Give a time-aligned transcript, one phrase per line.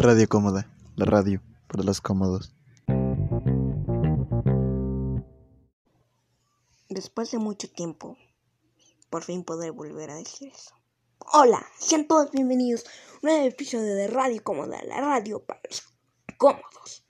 [0.00, 2.54] Radio Cómoda, la radio para los cómodos.
[6.88, 8.16] Después de mucho tiempo,
[9.10, 10.70] por fin poder volver a decir eso.
[11.32, 15.82] Hola, sean todos bienvenidos a un nuevo episodio de Radio Cómoda, la radio para los
[16.36, 17.04] cómodos.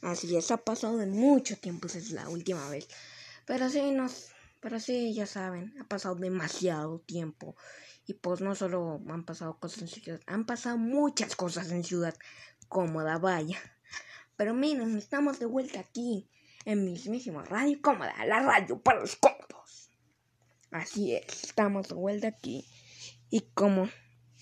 [0.00, 2.88] Así es, ha pasado de mucho tiempo desde la última vez.
[3.46, 7.54] Pero sí, nos, pero sí, ya saben, ha pasado demasiado tiempo.
[8.06, 12.14] Y pues no solo han pasado cosas en ciudad, han pasado muchas cosas en ciudad
[12.68, 13.58] cómoda, vaya.
[14.36, 16.28] Pero miren, estamos de vuelta aquí
[16.64, 19.90] en mismísima Radio Cómoda, la radio para los cómodos.
[20.70, 22.66] Así es, estamos de vuelta aquí.
[23.30, 23.88] Y como,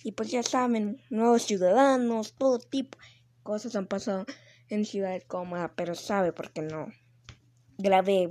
[0.03, 2.99] y pues ya saben, nuevos ciudadanos, todo tipo
[3.43, 4.27] cosas han pasado
[4.69, 6.89] en Ciudad Cómoda, pero sabe por qué no
[7.79, 8.29] grabé.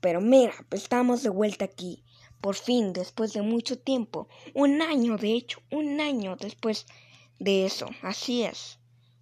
[0.00, 2.04] Pero mira, pues estamos de vuelta aquí.
[2.40, 4.28] Por fin, después de mucho tiempo.
[4.54, 6.86] Un año, de hecho, un año después
[7.38, 7.88] de eso.
[8.02, 8.78] Así es.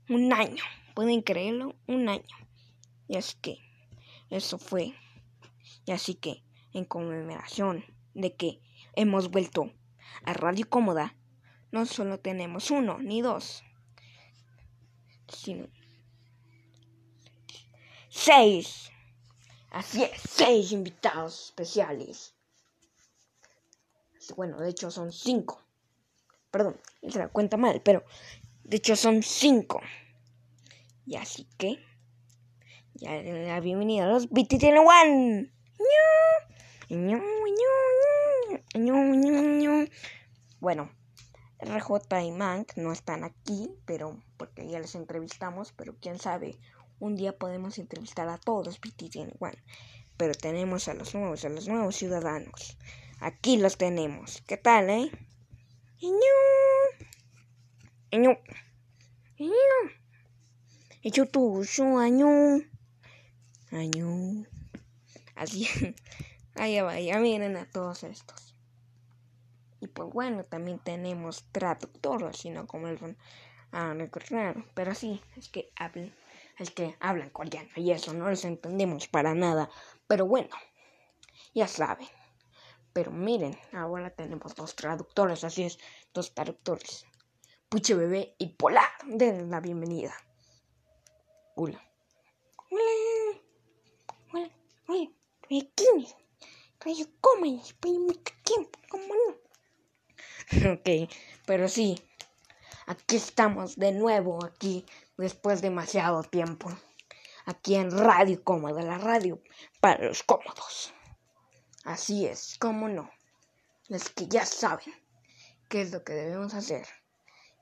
[0.09, 0.63] Un año.
[0.95, 1.75] ¿Pueden creerlo?
[1.87, 2.37] Un año.
[3.09, 3.59] Y es que
[4.31, 4.95] eso fue.
[5.87, 8.61] Y así que, en conmemoración de que
[8.95, 9.73] hemos vuelto
[10.25, 11.17] a Radio Cómoda,
[11.71, 13.63] no solo tenemos uno ni dos,
[15.29, 15.69] sino
[18.09, 18.91] seis.
[19.71, 22.36] Así es, seis invitados especiales.
[24.35, 25.63] Bueno, de hecho son cinco.
[26.51, 28.05] Perdón, se la cuenta mal, pero
[28.65, 29.81] de hecho son cinco.
[31.05, 31.79] Y así que
[32.95, 35.53] ya la bienvenida a los BTTN One.
[40.61, 40.91] Bueno,
[41.59, 46.59] RJ y Mank no están aquí, pero porque ya les entrevistamos, pero quién sabe,
[46.99, 49.63] un día podemos entrevistar a todos BTTN One.
[50.17, 52.79] Pero tenemos a los nuevos, a los nuevos ciudadanos.
[53.21, 54.43] Aquí los tenemos.
[54.47, 55.11] ¿Qué tal, eh?
[58.13, 58.39] Año.
[61.03, 61.63] Hecho tu
[61.99, 62.29] año.
[63.71, 64.47] Año.
[65.35, 65.69] Así.
[66.57, 68.55] Vaya, vaya, miren a todos estos.
[69.81, 72.99] Y pues bueno, también tenemos traductores, sino como el
[73.73, 74.65] ah, recordar.
[74.73, 76.15] Pero sí, es que hablan,
[76.59, 79.69] es que hablan coreano y eso no les entendemos para nada.
[80.07, 80.57] Pero bueno,
[81.55, 82.09] ya saben.
[82.97, 85.79] Pero miren, ahora tenemos dos traductores, así es,
[86.15, 87.05] dos traductores.
[87.69, 90.15] Puche Bebé y Polar, den la bienvenida.
[91.57, 91.79] Hola.
[92.71, 93.41] Hola.
[94.33, 94.51] Hola.
[94.89, 95.11] Hola.
[95.43, 96.15] Estoy aquí.
[96.81, 100.73] Radio Cómoda, después de mucho tiempo, ¿cómo no?
[100.73, 101.13] ok,
[101.45, 102.03] pero sí.
[102.87, 104.87] Aquí estamos de nuevo, aquí,
[105.19, 106.71] después de demasiado tiempo.
[107.45, 109.43] Aquí en Radio Cómoda, la radio
[109.81, 110.95] para los cómodos.
[111.87, 113.09] Así es, cómo no.
[113.89, 114.93] Los que ya saben
[115.69, 116.85] qué es lo que debemos hacer.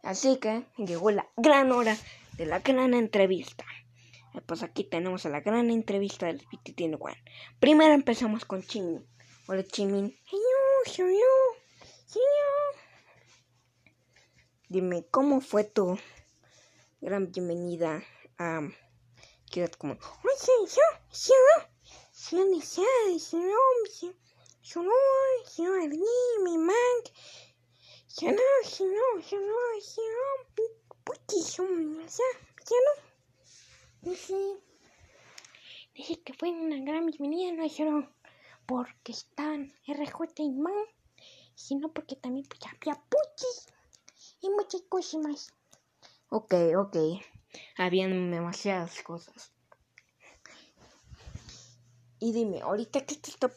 [0.02, 1.94] Así que llegó la gran hora
[2.38, 3.66] de la gran entrevista.
[4.46, 7.22] Pues aquí tenemos a la gran entrevista del BTTN One.
[7.60, 9.06] Primero empezamos con Chimin.
[9.46, 10.16] Hola Chimin.
[14.70, 15.98] Dime, ¿cómo fue tu
[17.02, 18.02] gran bienvenida
[18.38, 18.62] a
[19.50, 19.98] Ciudad Común?
[35.94, 38.10] Dice que fue una gran bienvenida, no solo
[38.64, 40.72] porque están RJ y Man,
[41.54, 43.66] sino porque también pues, había puchis
[44.40, 45.52] y muchas cosas más.
[46.30, 46.96] Ok, ok.
[47.76, 49.53] Habían demasiadas cosas.
[52.24, 53.52] Y dime, ahorita que te está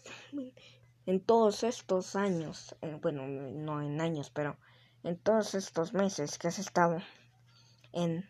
[1.05, 4.57] en todos estos años, eh, bueno, no en años, pero
[5.05, 7.01] en todos estos meses que has estado
[7.93, 8.27] en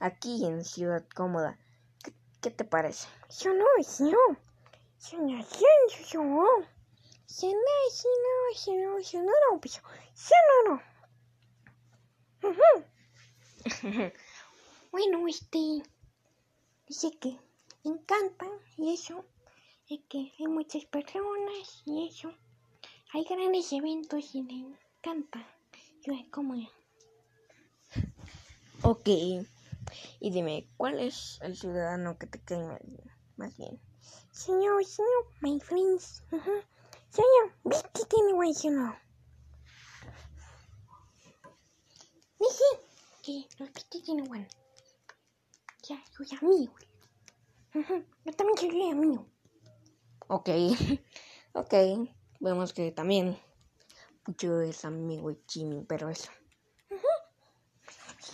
[0.00, 1.58] aquí en Ciudad Cómoda,
[2.02, 3.08] ¿qué, qué te parece?
[3.40, 4.18] Yo no, yo.
[5.10, 6.22] Yo no, yo, yo, yo.
[6.22, 6.44] No,
[7.40, 7.78] yo no,
[8.66, 10.36] yo no, yo no, yo
[10.66, 10.82] no, no.
[14.92, 15.82] bueno, este,
[16.86, 17.40] dice que
[17.82, 18.46] encanta
[18.76, 19.24] y eso
[19.88, 22.32] es que hay muchas personas y eso.
[23.12, 25.46] Hay grandes eventos y le encanta.
[26.02, 26.54] Yo es como...
[28.82, 29.08] Ok.
[30.20, 32.78] Y dime, ¿cuál es el ciudadano que te cae
[33.36, 33.80] más bien?
[34.30, 36.24] Señor, señor, my friends.
[36.32, 36.64] Uh -huh.
[37.10, 38.96] Señor, ¿viste tiene guay, no?
[42.40, 42.64] Dice
[43.22, 44.46] que los viste tiene guay.
[45.88, 46.72] Ya, yo ya mío.
[47.74, 48.04] Uh -huh.
[48.24, 49.33] Yo también soy amigo.
[50.28, 50.48] Ok,
[51.52, 51.74] ok.
[52.40, 53.38] Vemos que también
[54.24, 56.30] Pucho es amigo de Jimmy, pero eso.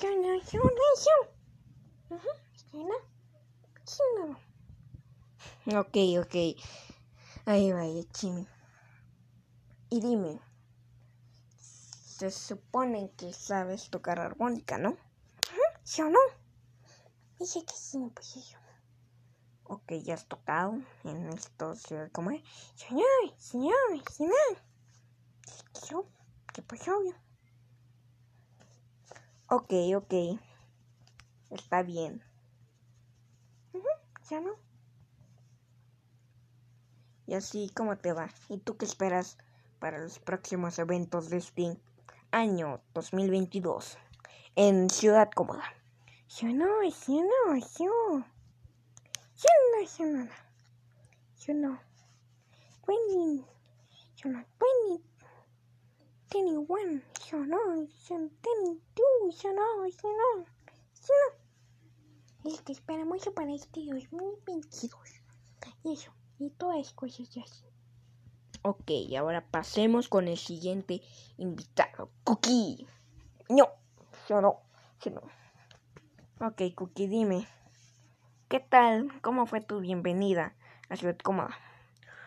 [0.01, 0.61] yo yo yo.
[2.73, 2.89] Yo.
[3.85, 4.05] Sí.
[5.75, 6.35] Ok, ok.
[7.47, 8.47] Ahí vaya, Chimi.
[9.91, 10.41] Y dime,
[11.59, 14.91] se supone que sabes tocar armónica, ¿no?
[15.49, 16.21] Ajá, yo no.
[17.41, 18.60] Dice que sí, pues eso.
[19.73, 22.43] Ok, ya has tocado en estos, ¿cómo es?
[22.75, 23.07] Señor,
[23.37, 24.35] señor, señor.
[26.53, 26.65] ¿Qué?
[26.77, 27.15] ¿Qué obvio?
[29.47, 30.41] Ok, ok.
[31.51, 32.21] Está bien.
[34.29, 34.57] Ya no.
[37.29, 38.29] Y así, ¿cómo te va?
[38.49, 39.39] ¿Y tú qué esperas
[39.79, 41.81] para los próximos eventos de este
[42.33, 43.99] año 2022
[44.57, 45.63] en Ciudad Cómoda?
[46.29, 48.25] Yo no, yo no, yo.
[49.43, 50.29] Yo no, yo no.
[51.39, 51.81] Yo no.
[52.85, 53.45] Twenty.
[54.17, 54.45] Yo no.
[54.59, 55.05] Twenty.
[56.29, 57.03] Twenty one.
[57.31, 57.85] Yo no.
[57.85, 59.31] Yo twenty two.
[59.43, 60.45] Yo no, yo no.
[60.45, 61.15] Yo
[62.45, 62.51] no.
[62.51, 64.93] Es que espera mucho para este 2022.
[65.85, 66.13] Y eso.
[66.39, 67.65] Y todas cosas así.
[68.63, 71.01] Ok, ahora pasemos con el siguiente
[71.39, 72.87] invitado, Cookie.
[73.49, 73.71] No,
[74.29, 74.61] yo no,
[75.01, 75.23] yo no.
[76.47, 77.47] Ok, Cookie, dime,
[78.51, 79.09] ¿qué tal?
[79.23, 80.57] ¿Cómo fue tu bienvenida
[80.89, 81.57] a Ciudad Cómoda?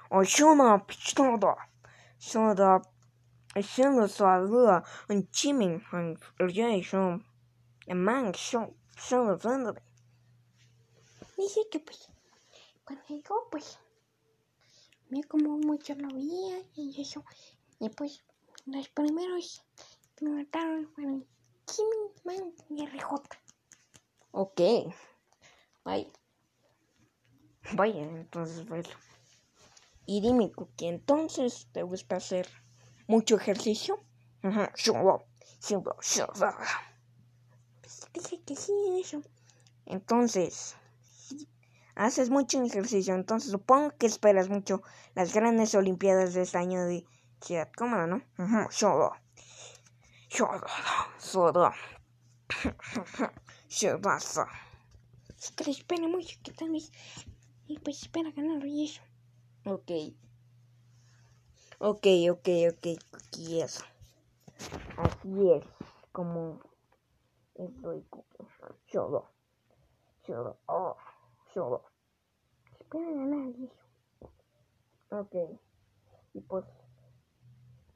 [0.10, 1.70] Oh, yo no, pistola.
[2.18, 2.82] Yo no,
[3.56, 6.18] yo no saluda un chimen, un
[6.48, 7.20] yo,
[7.88, 8.74] un man, yo
[9.12, 9.82] no sé.
[11.36, 12.08] Dice que pues,
[12.86, 13.78] cuando llegó pues,
[15.10, 17.26] me como mucho lo veía y eso.
[17.82, 18.24] Y pues,
[18.66, 19.66] los primeros
[20.16, 21.28] que me mataron fueron
[21.70, 23.12] Jimmy, Man y RJ.
[24.32, 24.62] Ok,
[25.84, 26.08] vaya.
[27.74, 28.90] Vaya, entonces, bueno.
[30.06, 32.48] Y dime, Cookie, entonces, ¿te gusta hacer
[33.08, 34.04] mucho ejercicio?
[34.42, 34.72] Ajá,
[37.82, 39.22] Pues dije que sí, eso.
[39.86, 41.48] Entonces, si
[41.96, 44.82] haces mucho ejercicio, entonces supongo que esperas mucho
[45.16, 47.06] las grandes Olimpiadas de este año de
[47.42, 48.22] Ciudad Cómoda, ¿no?
[48.38, 49.12] Ajá, yo,
[50.30, 50.50] yo,
[51.32, 51.72] yo, yo,
[53.70, 54.00] yo,
[55.66, 56.92] Le espera mucho que tal vez.
[57.68, 59.02] Y pues espera ganar y eso.
[59.66, 59.92] Ok.
[61.80, 62.86] Ok, ok, ok,
[63.38, 63.84] y eso.
[64.98, 65.66] Así es,
[66.14, 66.62] como
[67.56, 68.06] estoy
[68.92, 69.32] solo,
[70.26, 70.96] solo, oh,
[71.54, 71.84] solo.
[72.80, 74.30] Espera ganar y eso.
[75.10, 75.36] Ok.
[76.34, 76.66] Y pues,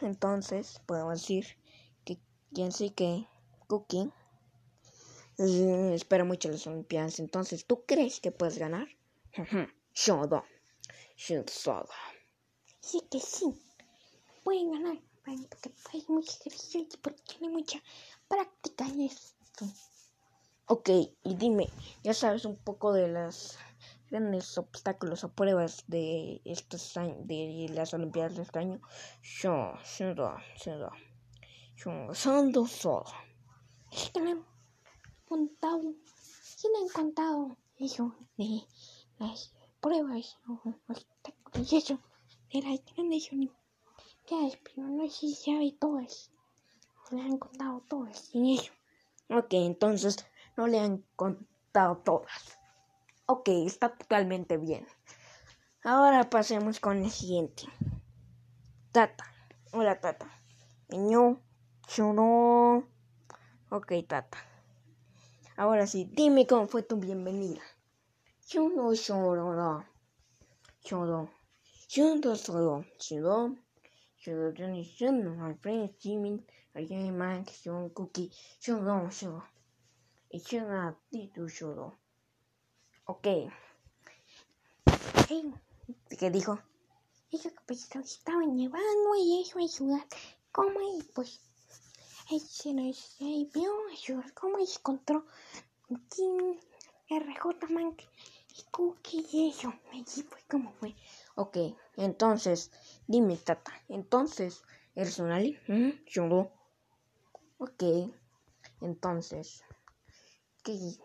[0.00, 1.46] entonces podemos decir
[2.04, 2.18] que
[2.70, 3.26] sé que
[3.66, 4.10] Cookie
[5.38, 7.20] eh, espera mucho las Olimpiadas.
[7.20, 8.88] Entonces, ¿tú crees que puedes ganar?
[11.16, 11.88] Yo solo.
[12.82, 13.46] Dice que sí.
[14.42, 14.98] Pueden ganar.
[15.24, 17.82] Porque hay mucho ejercicio y porque tiene mucha
[18.28, 19.66] práctica en esto.
[20.66, 20.88] Ok,
[21.24, 21.68] y dime,
[22.02, 23.58] ¿ya sabes un poco de las
[24.10, 28.80] grandes obstáculos o pruebas de estos años, de las Olimpiadas de este año?
[29.22, 30.36] Yo solo
[32.66, 33.04] solo.
[33.92, 34.44] Es que le han
[35.28, 35.82] contado.
[35.82, 38.62] Le han contado eso de
[39.18, 42.00] las pruebas o obstáculos eso
[42.52, 46.32] de las grandes olimpiadas, pero no si sabe todas.
[47.10, 48.72] Le han contado todas y eso.
[49.30, 52.57] Ok, entonces no le han contado todas.
[53.30, 54.86] Ok, está totalmente bien.
[55.84, 57.64] Ahora pasemos con el siguiente.
[58.90, 59.24] Tata.
[59.72, 60.30] Hola, Tata.
[60.88, 61.38] Niño,
[61.98, 62.88] no.
[63.68, 64.38] Ok, Tata.
[65.58, 67.60] Ahora sí, dime cómo fue tu bienvenida.
[68.54, 69.84] No solo.
[70.82, 71.28] Lloro.
[74.24, 75.34] Lloro, Johnny, yo no.
[75.34, 78.32] My friend, Jimmy, I Max, John Cookie.
[78.68, 79.44] No, yo.
[80.30, 80.98] Y no,
[81.34, 81.98] tú lloro.
[83.10, 83.26] Ok.
[85.28, 85.54] Hey,
[86.18, 86.58] ¿Qué dijo?
[87.30, 90.06] que pues estaban llevando y eso ayudar.
[90.52, 90.78] ¿Cómo?
[90.78, 91.40] Y pues
[92.30, 94.34] ahí se nos vio ayudar.
[94.34, 94.58] ¿Cómo?
[94.58, 95.24] Y encontró
[96.10, 96.60] Kim,
[97.08, 97.96] RJ Man
[98.54, 99.72] y Cookie y eso.
[99.90, 100.94] Allí fue como fue.
[101.34, 101.56] Ok,
[101.96, 102.70] entonces,
[103.06, 103.72] dime, Tata.
[103.88, 104.62] Entonces,
[104.94, 105.58] ¿eres un alien?
[105.66, 106.52] ¿Mm?
[107.56, 107.84] Ok,
[108.82, 109.64] entonces,
[110.62, 110.98] ¿qué?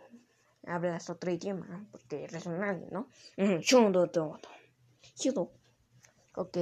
[0.66, 3.10] Hablas otro idioma, porque eres un ¿no?
[4.12, 4.40] Todo.
[5.18, 5.52] Yo no.
[6.36, 6.58] Ok,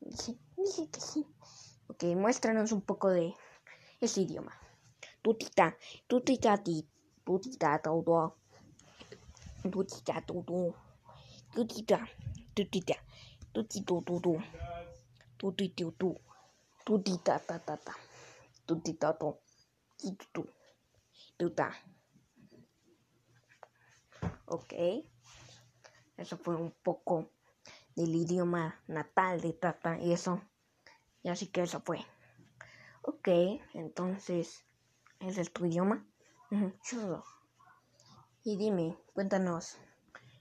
[0.00, 1.24] dice que sí.
[1.88, 3.34] ok, muéstranos un poco de
[4.00, 4.52] ese idioma.
[5.22, 5.76] Tutita,
[6.06, 6.88] tutita, ti,
[7.24, 8.36] tutita, todo.
[9.70, 10.74] tutita, tutu,
[11.54, 12.08] tutita,
[12.54, 12.94] tutita,
[13.52, 14.42] tutito, tutu,
[15.36, 16.20] tutitutu,
[16.84, 17.94] tutita, ta, ta, ta,
[18.66, 19.36] tutita, tu,
[19.98, 20.48] tutu,
[21.36, 21.95] tuta.
[24.48, 24.74] Ok,
[26.16, 27.30] eso fue un poco
[27.96, 30.40] del idioma natal de Tata y eso,
[31.24, 31.98] y así que eso fue.
[33.02, 33.28] Ok,
[33.74, 34.64] entonces,
[35.18, 36.06] ¿ese es tu idioma?
[36.52, 37.24] Ujú, chulo.
[38.44, 39.78] Y dime, cuéntanos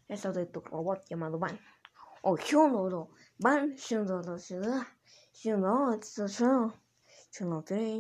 [0.08, 1.60] eso de tu robot llamado Van.
[2.22, 3.10] Oh, chulo,
[3.40, 4.86] Van, chulo, chulo,
[5.34, 5.96] chulo,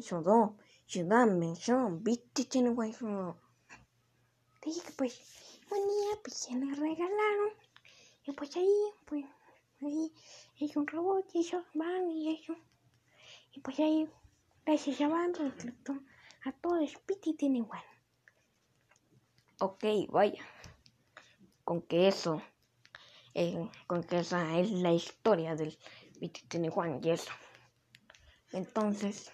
[0.01, 3.41] chulo, ciudad, mención, viste, tiene guay, chulo.
[4.63, 7.51] Dije que pues un día pues se le regalaron.
[8.25, 9.25] Y pues ahí, pues,
[9.81, 10.11] ahí
[10.59, 12.55] es un robot y ellos van y eso.
[13.53, 14.09] Y pues ahí,
[14.65, 15.33] gracias a Van,
[16.45, 17.83] a todo Spiti tiene igual.
[19.59, 20.43] Ok, vaya.
[21.63, 22.41] Con que eso,
[23.33, 25.77] eh, con que esa es la historia del
[26.19, 27.31] Viti Juan y eso.
[28.51, 29.31] Entonces,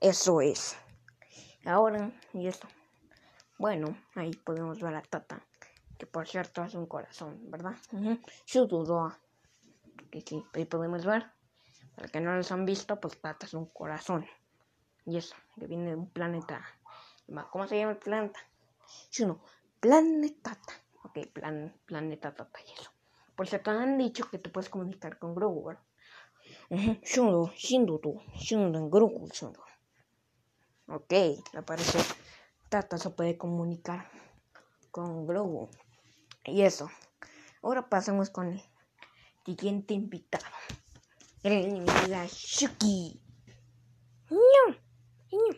[0.00, 0.76] eso es.
[1.64, 2.66] Ahora, y eso.
[3.62, 5.46] Bueno, ahí podemos ver a Tata,
[5.96, 7.76] que por cierto es un corazón, ¿verdad?
[8.44, 9.16] Su dudo.
[10.10, 11.30] Que sí, ahí podemos ver.
[11.94, 14.26] Para que no los han visto, pues Tata es un corazón.
[15.06, 16.60] Y eso, que viene de un planeta.
[17.52, 18.40] ¿Cómo se llama el planeta?
[19.10, 19.44] Sino
[19.78, 20.58] planeta.
[21.04, 22.90] Ok, plan, planeta Tata y eso.
[23.36, 25.84] Por cierto, han dicho que te puedes comunicar con Grogu, ¿verdad?
[27.04, 29.62] Shundo, Shindudu, Shundo, Grogu, Shundo.
[30.88, 31.14] Ok,
[31.56, 32.00] aparece
[32.72, 34.10] Tata se puede comunicar
[34.90, 35.68] con Grogu.
[36.46, 36.88] Y eso.
[37.60, 38.62] Ahora pasamos con el
[39.44, 40.46] siguiente invitado.
[41.42, 43.20] El invitado Shuki.
[44.30, 44.38] ¡No!
[45.32, 45.48] ¡No!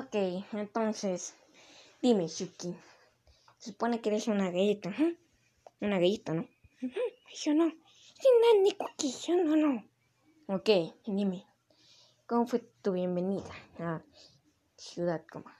[0.00, 0.14] Ok,
[0.52, 1.34] entonces,
[2.00, 2.72] dime, Shuki.
[3.58, 5.18] Se supone que eres una galleta, ¿eh?
[5.80, 6.46] Una galleta, ¿no?
[7.32, 7.72] Eso no.
[9.02, 9.84] Eso no, no.
[10.46, 10.70] Ok,
[11.04, 11.44] dime.
[12.28, 13.50] ¿Cómo fue tu bienvenida
[13.80, 14.02] a
[14.76, 15.56] Ciudad Coma?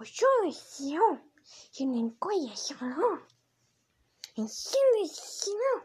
[0.00, 1.20] Yo deseo.
[1.42, 3.26] Sin encoya, yo no.
[4.36, 5.84] Enciende, si no.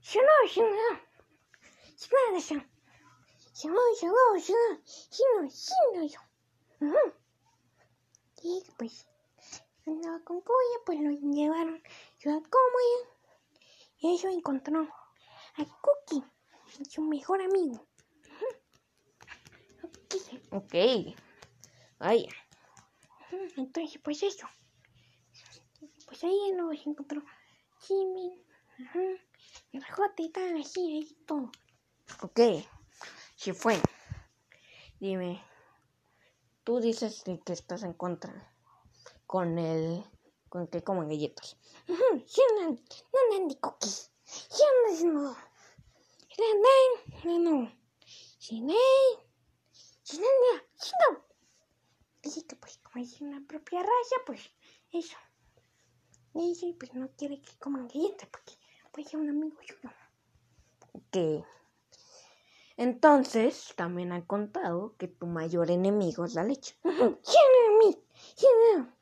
[0.00, 1.00] Yo no, yo no.
[1.96, 2.72] Si no, yo no.
[3.54, 4.80] Yo no, yo no, yo no.
[4.86, 6.16] Si no, si
[6.80, 7.22] no.
[8.42, 9.06] Y pues,
[9.86, 11.82] andaba con Coya, pues lo llevaron
[12.18, 13.16] Ciudad Cómoda.
[13.98, 16.24] Y ellos encontró a Cookie,
[16.88, 17.86] su mejor amigo.
[19.82, 20.14] Ok.
[20.50, 21.21] Ok.
[22.02, 22.34] Vaya.
[23.30, 24.44] Ujú, Entonces, pues eso.
[26.06, 27.22] Pues ahí nos encontró
[27.86, 28.44] Jimmy,
[28.84, 28.98] ajá,
[29.70, 31.52] el Jote y así, ahí todo.
[32.22, 32.40] Ok.
[33.36, 33.80] Si fue.
[34.98, 35.40] Dime.
[36.64, 38.52] Tú dices que estás en contra
[39.28, 40.04] con el.
[40.48, 41.56] con que comen galletas.
[41.86, 43.46] Yo no, no no,
[45.04, 45.36] no.
[47.24, 47.72] No, no.
[48.38, 48.74] Si no,
[50.14, 51.31] no, no.
[52.22, 54.50] Dice que pues como es una propia raza, pues
[54.92, 55.16] eso.
[56.34, 58.52] Ella pues no quiere que coman galletas porque
[58.92, 59.90] pues es un amigo suyo.
[60.92, 61.44] Ok.
[62.76, 66.76] Entonces, también han contado que tu mayor enemigo es la leche.
[66.82, 67.10] ¿Quién
[67.88, 67.98] es?
[68.38, 68.94] ¿Quién?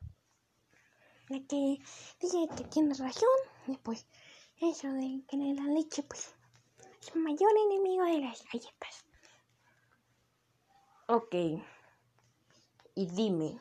[1.28, 1.78] La que
[2.20, 3.28] dice que tiene razón,
[3.68, 4.06] y pues
[4.60, 6.34] eso de que la leche, pues
[7.00, 9.04] es el mayor enemigo de las galletas.
[11.06, 11.34] Ok.
[13.00, 13.58] Y dime,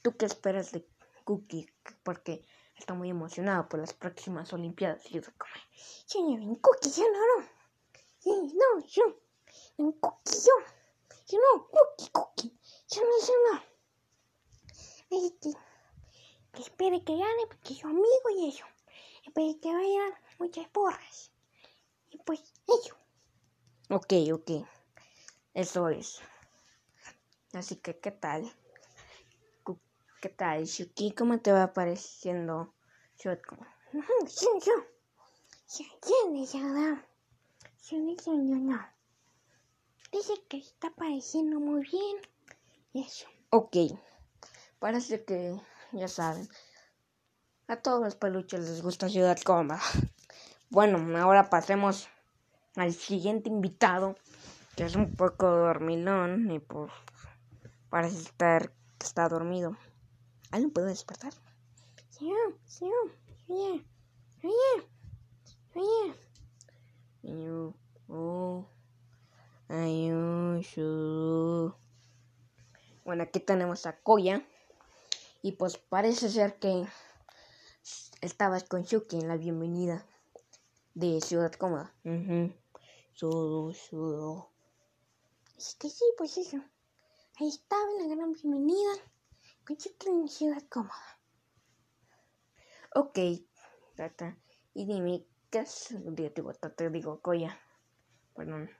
[0.00, 0.88] ¿tú qué esperas de
[1.24, 1.68] Cookie?
[2.02, 2.42] Porque
[2.74, 5.04] está muy emocionado por las próximas Olimpiadas.
[5.10, 5.52] Y yo como,
[6.08, 8.44] Yo no cookie, yo no, no.
[8.54, 9.20] No, yo.
[9.76, 10.52] En cookie, yo.
[11.28, 12.58] Yo no, cookie, cookie.
[12.88, 13.62] Yo no, yo no.
[15.18, 18.64] Así que, espere que gane porque yo amigo y eso.
[19.26, 21.30] Espere que vayan muchas porras.
[22.08, 22.96] Y pues, eso.
[23.90, 24.66] Ok, ok.
[25.52, 26.22] Eso es.
[27.54, 28.52] Así que, ¿qué tal?
[30.24, 31.12] ¿Qué tal, Shuki?
[31.12, 32.72] ¿Cómo te va pareciendo
[38.38, 38.88] no, no.
[40.10, 42.16] Dice que está pareciendo muy bien.
[42.94, 43.26] Eso.
[43.50, 43.76] Ok.
[44.78, 45.60] Parece que,
[45.92, 46.48] ya saben,
[47.68, 49.78] a todos los peluches les gusta Ciudad Coma.
[50.70, 52.08] Bueno, ahora pasemos
[52.76, 54.16] al siguiente invitado,
[54.74, 56.90] que es un poco dormilón y pues
[57.94, 59.76] parece estar está dormido.
[60.50, 61.32] ¿Alguien puede despertar?
[62.10, 62.28] Sí,
[62.66, 62.90] sí,
[63.48, 63.86] oye,
[64.42, 66.16] oye,
[67.22, 67.74] oye.
[68.08, 68.66] Oh,
[69.68, 71.72] ayu, shu.
[73.04, 74.44] Bueno, aquí tenemos a Koya.
[75.42, 76.88] Y pues parece ser que
[78.22, 80.04] estabas con Shuki en la bienvenida
[80.94, 81.94] de Ciudad Cómoda.
[82.02, 82.56] Mhm.
[83.12, 84.50] Sudo, sudo.
[85.56, 86.60] Es que sí, pues eso.
[87.40, 88.92] Ahí estaba la gran bienvenida
[89.66, 89.76] con
[90.06, 91.18] en Ciudad Cómoda.
[92.94, 93.18] Ok,
[93.96, 94.38] Tata.
[94.72, 95.96] Y dime, ¿qué has...
[96.04, 97.58] Digo, Tata, digo, Koya.
[98.36, 98.70] Perdón.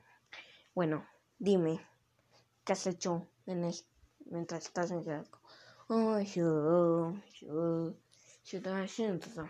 [0.73, 1.05] Bueno,
[1.37, 1.85] dime,
[2.65, 3.89] ¿qué has hecho en es...
[4.27, 5.27] mientras estás en Ciudad?
[5.89, 7.91] Ay, yo, yo,
[8.45, 9.49] yo estaba haciendo eso.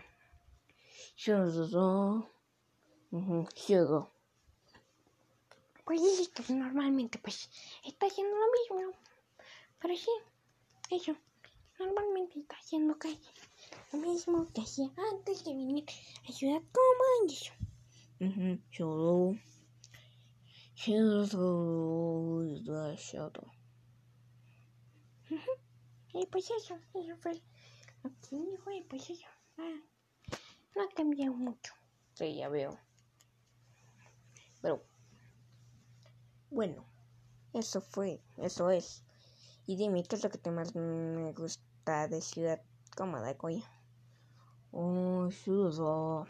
[1.16, 2.30] Yo, yo,
[3.10, 4.13] yo, yo.
[5.84, 7.50] Pues normalmente pues
[7.84, 8.98] está haciendo lo mismo.
[9.80, 10.10] Pero sí,
[10.90, 11.16] eso.
[11.78, 12.96] Normalmente está haciendo
[13.92, 15.84] lo mismo que hacía antes de venir
[16.28, 17.52] a Ciudad Cómoda y eso.
[18.70, 19.34] Yo,
[20.76, 21.24] yo,
[22.62, 23.30] yo,
[26.14, 27.34] Y pues eso, eso fue
[28.04, 29.26] lo que dijo y pues eso.
[29.58, 29.80] Ah,
[30.76, 31.74] no ha cambiado mucho.
[32.14, 32.78] Sí, ya veo.
[34.62, 34.82] Pero,
[36.54, 36.84] bueno,
[37.52, 39.02] eso fue, eso es.
[39.66, 42.62] Y dime, ¿qué es lo que te más me gusta de Ciudad
[42.96, 43.68] Cómoda, Coya?
[44.70, 46.28] Oh, Ciudad.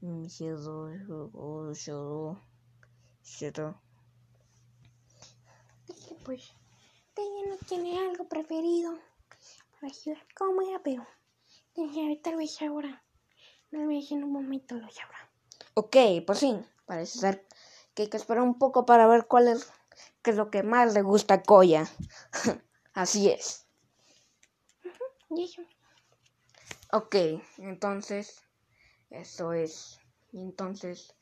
[0.00, 2.36] Ciudad, Ciudad, Ciudad.
[3.22, 3.76] Ciudad.
[5.88, 6.52] Es que pues,
[7.16, 8.96] ella no tiene algo preferido
[9.80, 11.04] para Ciudad Cómoda, pero
[12.22, 13.02] tal vez ahora,
[13.72, 15.18] tal vez en un momento lo sabrá.
[15.74, 17.46] Ok, pues sí, parece ser
[17.94, 19.72] que hay que esperar un poco para ver cuál es,
[20.22, 21.88] qué es lo que más le gusta a Koya.
[22.94, 23.66] Así es.
[26.92, 27.16] Ok,
[27.58, 28.42] entonces,
[29.10, 30.00] eso es.
[30.32, 31.14] Y entonces,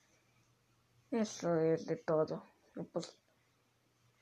[1.11, 2.45] eso es de todo.
[2.93, 3.19] Pues,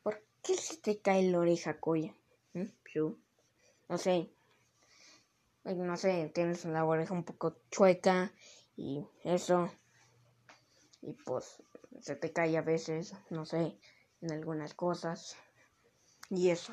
[0.03, 2.15] ¿por qué se te cae la oreja, Koya?
[2.53, 2.65] ¿Mm?
[3.89, 4.33] No sé.
[5.65, 8.33] No sé, tienes la oreja un poco chueca
[8.77, 9.71] y eso.
[11.03, 11.63] Y pues,
[12.01, 13.79] se te cae a veces, no sé,
[14.21, 15.37] en algunas cosas.
[16.31, 16.73] Y eso.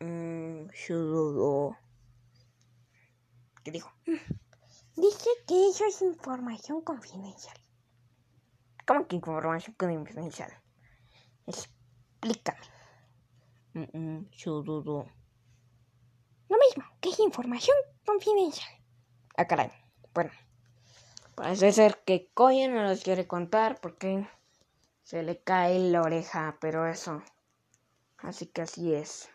[0.00, 1.76] Mm, shudo.
[3.64, 3.90] ¿Qué dijo?
[4.96, 7.56] dice que eso es información confidencial.
[8.86, 10.52] ¿Cómo que información confidencial?
[11.46, 12.60] Explícame.
[13.74, 14.30] Mm, mm.
[16.48, 18.70] Lo mismo, que es información confidencial.
[19.36, 19.70] Ah, caray.
[20.14, 20.30] Bueno.
[21.36, 24.26] Parece ser que Koya no los quiere contar porque
[25.04, 27.22] se le cae la oreja, pero eso.
[28.16, 29.28] Así que así es.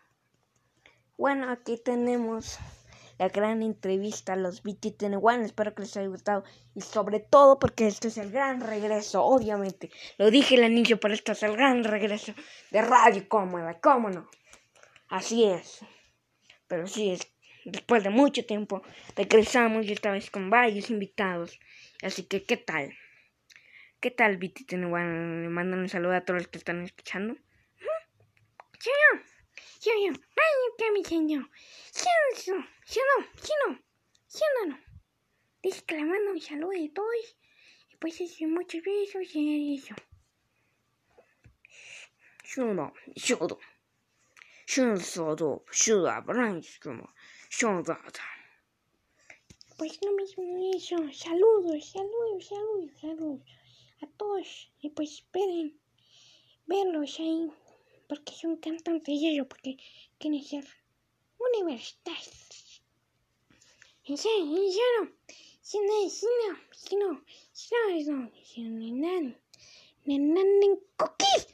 [1.16, 2.58] Bueno, aquí tenemos
[3.20, 5.46] la gran entrevista a los BT One.
[5.46, 6.44] Espero que les haya gustado.
[6.74, 9.92] Y sobre todo porque este es el gran regreso, obviamente.
[10.18, 12.34] Lo dije al inicio, pero esto es el gran regreso
[12.72, 13.80] de Radio Cómoda.
[13.80, 14.28] ¿Cómo no?
[15.08, 15.86] Así es.
[16.68, 17.32] Pero sí es.
[17.66, 18.82] Después de mucho tiempo
[19.16, 21.60] regresamos y esta vez con varios invitados.
[22.02, 22.98] Así que, ¿qué tal?
[24.00, 24.40] ¿Qué tal,
[24.72, 25.44] One?
[25.44, 27.36] Le mandan un saludo a todos los que están escuchando.
[28.80, 29.24] Señor,
[29.78, 31.48] señor, ay, que mi señor.
[31.92, 32.68] Señor, señor,
[33.36, 33.84] señor,
[34.26, 34.80] señor, no.
[35.62, 37.38] Dice que le mando un saludo a todos.
[37.92, 39.94] Y pues eso, muchos besos y eso.
[42.44, 43.60] Shudo, shudo.
[44.66, 46.26] Shudo, shudo,
[47.52, 47.98] Shudo.
[49.78, 50.96] Pues lo mismo eso.
[51.12, 53.42] Saludos, saludos, saludos, saludos.
[54.02, 54.72] A todos.
[54.82, 55.78] Y pues esperen
[56.66, 57.52] verlos ahí.
[58.08, 59.78] Porque son cantantes y eso, porque
[60.18, 60.66] quieren ser
[61.38, 62.82] universitarios.
[64.06, 65.02] En serio, en serio.
[65.62, 69.36] Si no, si no, si no, si no, si no, si no,
[70.06, 71.48] si no, en cookies.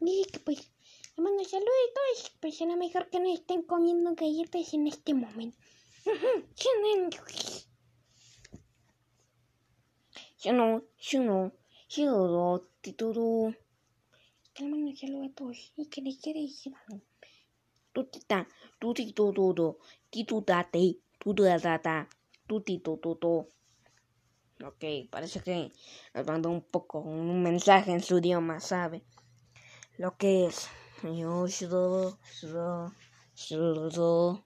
[0.00, 0.70] Dice que pues,
[1.16, 5.56] le mando saludos, pues será mejor que no estén comiendo galletas en este momento.
[6.54, 7.68] Si no, cookies.
[10.38, 11.52] Shuno, shuno,
[11.88, 13.54] shudo, titudu.
[14.52, 17.02] Que le mando saludos a todos y que les quiere decir algo.
[17.92, 18.46] Tutita,
[18.78, 19.78] tutitududu,
[20.10, 22.08] titudate, tudadata,
[22.46, 23.48] tutitututu.
[24.64, 25.72] Ok, parece que
[26.14, 29.02] nos mandó un poco un mensaje en su idioma, ¿sabe?
[29.96, 30.68] Lo que es.
[31.02, 32.92] Yo, shudo, shudo,
[33.34, 34.44] shudo.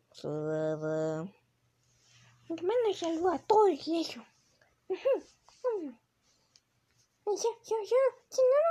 [2.44, 4.20] Que mando saludos a todos y eso.
[7.26, 8.70] Yo, yo, yo, si no, no.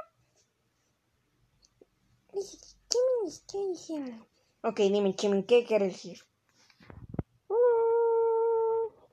[2.34, 2.58] Dice,
[2.90, 4.28] ¿qué me está diciendo?
[4.64, 6.20] Ok, dime, Chimin, ¿qué quieres decir?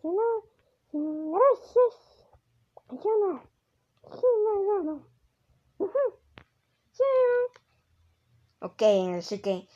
[0.02, 0.42] Si no,
[0.92, 1.94] gracias.
[2.90, 3.42] Yo no.
[4.12, 5.06] Sí, no, no, no.
[5.78, 6.04] Ujú.
[6.90, 7.04] Sí,
[8.66, 8.82] Ok,
[9.16, 9.68] así que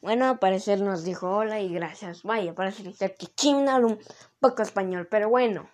[0.00, 2.22] Bueno, al parecer nos dijo hola y gracias.
[2.22, 3.98] Vaya, parece que Kim un
[4.40, 5.68] poco español, pero bueno,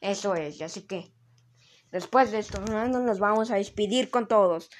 [0.00, 0.62] eso es.
[0.62, 1.12] Así que
[1.90, 2.86] después de esto, ¿no?
[2.86, 4.70] nos vamos a despedir con todos.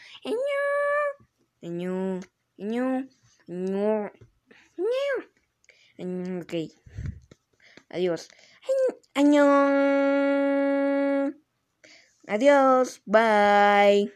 [6.43, 6.55] Ok.
[7.89, 8.29] Adiós.
[12.29, 13.03] Adiós.
[13.05, 14.13] Bye.